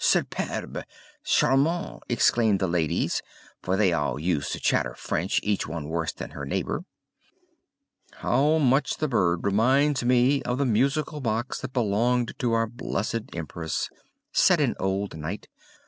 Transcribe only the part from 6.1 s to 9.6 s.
than her neighbor. "How much the bird